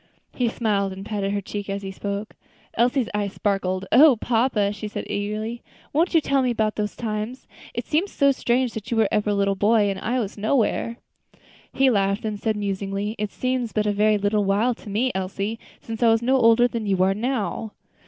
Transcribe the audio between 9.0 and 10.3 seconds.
ever a little boy and I